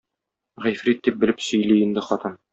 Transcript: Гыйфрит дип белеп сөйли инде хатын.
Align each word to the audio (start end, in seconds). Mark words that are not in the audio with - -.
Гыйфрит 0.65 1.03
дип 1.09 1.21
белеп 1.25 1.45
сөйли 1.51 1.79
инде 1.85 2.07
хатын. 2.09 2.37